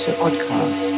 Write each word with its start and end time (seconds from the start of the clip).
to 0.00 0.12
Oddcast 0.12 0.96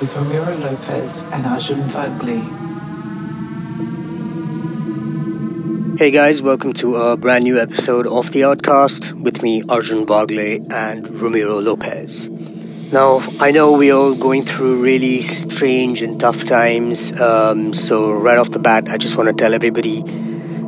with 0.00 0.14
Ramiro 0.14 0.56
Lopez 0.58 1.24
and 1.32 1.46
Arjun 1.46 1.80
Vagli. 1.88 2.42
Hey 5.98 6.12
guys, 6.12 6.40
welcome 6.40 6.72
to 6.74 6.94
a 6.94 7.16
brand 7.16 7.42
new 7.42 7.58
episode 7.58 8.06
of 8.06 8.30
The 8.30 8.44
Outcast 8.44 9.14
with 9.14 9.42
me, 9.42 9.64
Arjun 9.68 10.06
Bagle 10.06 10.72
and 10.72 11.20
Ramiro 11.20 11.60
Lopez. 11.60 12.31
Now, 12.92 13.22
I 13.40 13.52
know 13.52 13.72
we're 13.72 13.94
all 13.94 14.14
going 14.14 14.44
through 14.44 14.82
really 14.82 15.22
strange 15.22 16.02
and 16.02 16.20
tough 16.20 16.44
times, 16.44 17.18
um, 17.18 17.72
so 17.72 18.12
right 18.12 18.36
off 18.36 18.50
the 18.50 18.58
bat, 18.58 18.90
I 18.90 18.98
just 18.98 19.16
want 19.16 19.28
to 19.28 19.32
tell 19.32 19.54
everybody 19.54 20.04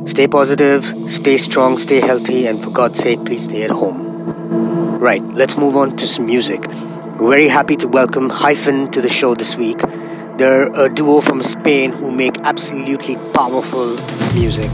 stay 0.07 0.25
positive, 0.25 0.83
stay 1.07 1.37
strong, 1.37 1.77
stay 1.77 1.99
healthy, 1.99 2.47
and 2.47 2.63
for 2.63 2.71
God's 2.71 2.97
sake, 2.97 3.23
please 3.25 3.43
stay 3.43 3.61
at 3.61 3.69
home. 3.69 4.97
Right, 4.99 5.21
let's 5.21 5.55
move 5.55 5.77
on 5.77 5.97
to 5.97 6.07
some 6.07 6.25
music. 6.25 6.61
We're 7.19 7.29
very 7.29 7.47
happy 7.47 7.75
to 7.75 7.87
welcome 7.87 8.31
Hyphen 8.31 8.89
to 8.93 9.01
the 9.01 9.09
show 9.09 9.35
this 9.35 9.55
week. 9.55 9.77
They're 10.37 10.73
a 10.73 10.91
duo 10.91 11.21
from 11.21 11.43
Spain 11.43 11.91
who 11.91 12.09
make 12.09 12.39
absolutely 12.39 13.17
powerful 13.35 13.97
music, 14.33 14.71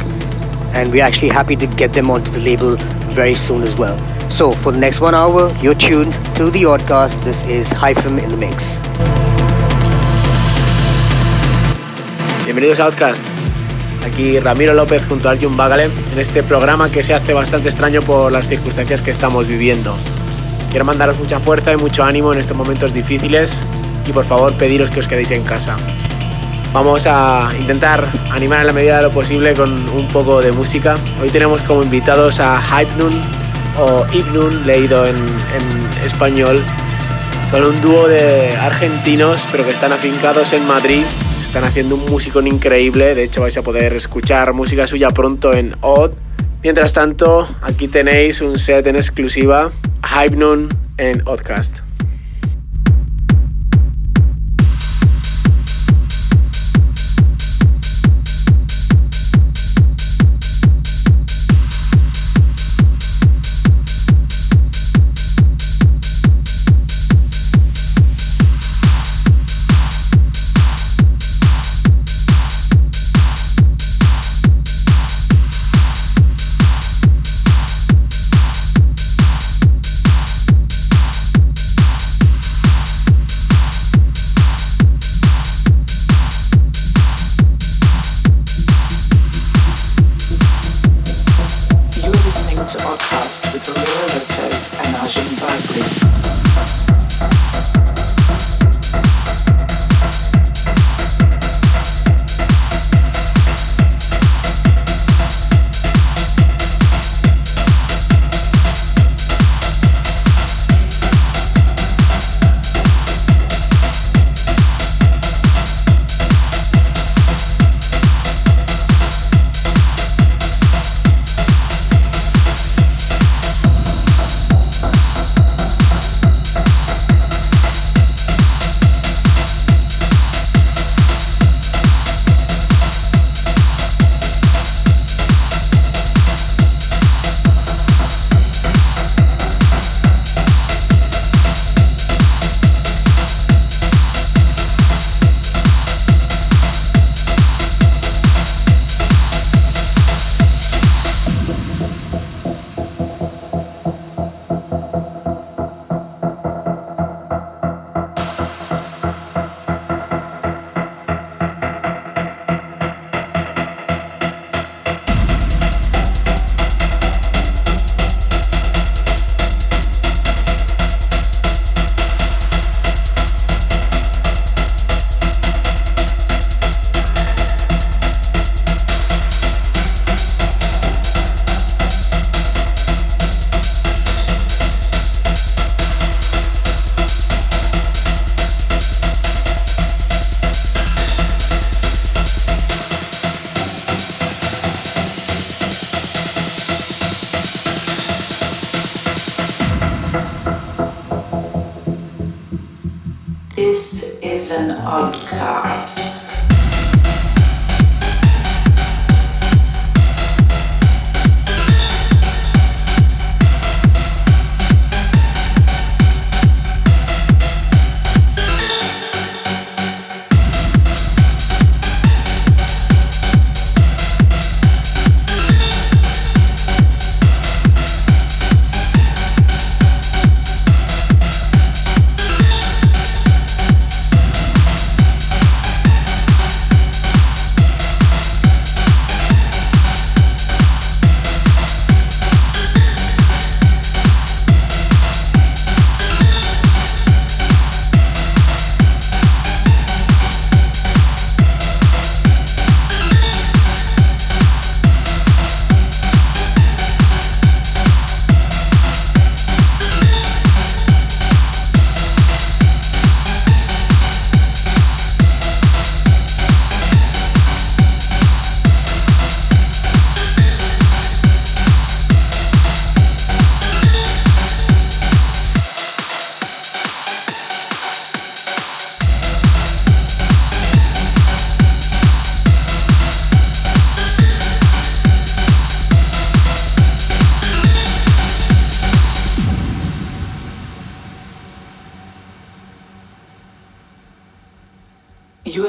and 0.74 0.90
we're 0.90 1.04
actually 1.04 1.30
happy 1.30 1.58
to 1.58 1.68
get 1.68 1.92
them 1.92 2.12
onto 2.12 2.32
the 2.32 2.40
label 2.40 2.78
very 3.12 3.36
soon 3.36 3.64
as 3.64 3.76
well. 3.76 4.00
So, 4.32 4.54
for 4.54 4.72
the 4.72 4.80
next 4.80 5.02
one 5.02 5.14
hour, 5.14 5.52
you're 5.62 5.76
tuned 5.76 6.14
to 6.36 6.50
the 6.50 6.64
Oddcast. 6.64 7.22
This 7.22 7.44
is 7.48 7.70
Hyphen 7.74 8.18
in 8.18 8.30
the 8.30 8.38
Mix. 8.38 8.80
Bienvenidos 12.46 12.80
a 12.80 12.86
Outcast. 12.86 13.22
Aquí 14.06 14.40
Ramiro 14.40 14.74
López 14.74 15.06
junto 15.06 15.28
a 15.28 15.34
Arjun 15.34 15.58
Bagale 15.58 15.92
en 16.14 16.18
este 16.18 16.44
programa 16.44 16.90
que 16.90 17.04
se 17.04 17.14
hace 17.14 17.34
bastante 17.34 17.68
extraño 17.68 18.02
por 18.02 18.32
las 18.32 18.48
circunstancias 18.48 19.02
que 19.02 19.12
estamos 19.12 19.50
viviendo. 19.50 19.98
Quiero 20.70 20.86
mandaros 20.86 21.20
mucha 21.20 21.42
fuerza 21.42 21.74
y 21.74 21.76
mucho 21.76 22.06
ánimo 22.06 22.32
en 22.32 22.40
estos 22.40 22.56
momentos 22.56 22.94
difíciles 22.94 23.62
y 24.08 24.14
por 24.14 24.24
favor 24.24 24.54
pediros 24.54 24.90
que 24.90 25.02
os 25.02 25.08
quedéis 25.10 25.32
en 25.32 25.44
casa. 25.44 25.76
Vamos 26.74 27.06
a 27.06 27.50
intentar 27.60 28.08
animar 28.32 28.62
en 28.62 28.68
la 28.68 28.74
medida 28.74 28.96
de 28.96 29.04
lo 29.04 29.12
posible 29.12 29.54
con 29.54 29.70
un 29.90 30.08
poco 30.08 30.42
de 30.42 30.54
música. 30.54 30.96
Hoy 31.22 31.30
tenemos 31.30 31.60
como 31.62 31.84
invitados 31.84 32.40
a 32.40 32.62
Hypnun 32.62 33.41
o 33.78 34.06
Ibnun 34.14 34.66
leído 34.66 35.06
en, 35.06 35.16
español. 36.06 36.62
Son 37.52 37.64
un 37.66 37.82
dúo 37.82 38.08
de 38.08 38.56
argentinos 38.58 39.46
pero 39.52 39.64
que 39.66 39.72
están 39.72 39.92
afincados 39.92 40.54
en 40.54 40.66
Madrid. 40.66 41.04
Están 41.42 41.64
haciendo 41.64 41.96
un 41.96 42.06
músico 42.10 42.42
increíble. 42.42 43.14
De 43.14 43.24
hecho 43.24 43.42
vais 43.42 43.58
a 43.58 43.62
poder 43.62 43.94
escuchar 43.94 44.54
música 44.54 44.88
suya 44.88 45.10
pronto 45.10 45.54
en 45.54 45.76
Odd. 45.82 46.12
Mientras 46.64 46.94
tanto, 46.94 47.48
aquí 47.62 47.88
tenéis 47.88 48.42
un 48.42 48.60
set 48.60 48.86
en 48.88 48.96
exclusiva, 48.96 49.72
Hypnun 50.04 50.70
en 50.98 51.22
Oddcast. 51.28 51.91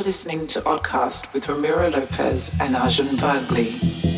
Listening 0.03 0.47
to 0.49 0.61
Oddcast 0.63 1.33
with 1.33 1.49
Ramiro 1.49 1.89
Lopez 1.89 2.53
and 2.61 2.75
Arjun 2.75 3.07
Bagli. 3.19 4.12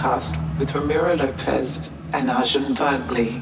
podcast 0.00 0.38
with 0.58 0.74
Ramiro 0.74 1.14
Lopez 1.14 1.90
and 2.14 2.30
Arjun 2.30 2.74
Bagli. 2.74 3.39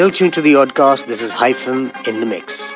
Still 0.00 0.10
tuned 0.10 0.32
to 0.32 0.40
the 0.40 0.54
Oddcast. 0.54 1.04
This 1.04 1.20
is 1.20 1.30
Hyphen 1.30 1.92
in 2.06 2.20
the 2.20 2.26
Mix. 2.26 2.69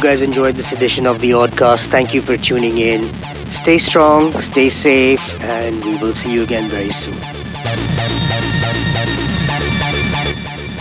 Guys 0.00 0.22
enjoyed 0.22 0.56
this 0.56 0.72
edition 0.72 1.06
of 1.06 1.20
the 1.20 1.32
Oddcast. 1.32 1.88
Thank 1.88 2.14
you 2.14 2.22
for 2.22 2.36
tuning 2.38 2.78
in. 2.78 3.04
Stay 3.52 3.76
strong, 3.76 4.32
stay 4.40 4.70
safe, 4.70 5.20
and 5.42 5.84
we 5.84 5.96
will 5.98 6.14
see 6.14 6.32
you 6.32 6.42
again 6.42 6.70
very 6.70 6.90
soon. 6.90 7.16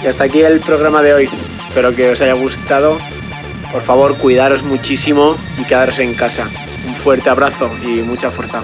Y 0.02 0.08
hasta 0.08 0.24
aquí 0.24 0.42
el 0.42 0.62
programa 0.62 1.02
de 1.02 1.14
hoy. 1.14 1.30
Espero 1.68 1.94
que 1.94 2.10
os 2.10 2.22
haya 2.22 2.34
gustado. 2.34 2.98
Por 3.74 3.82
favor, 3.82 4.18
cuidaros 4.18 4.64
muchísimo 4.64 5.36
y 5.58 5.66
quedaros 5.66 6.00
en 6.00 6.14
casa. 6.14 6.48
Un 6.88 6.96
fuerte 6.96 7.30
abrazo 7.30 7.70
y 7.84 8.02
mucha 8.02 8.32
fuerza. 8.32 8.64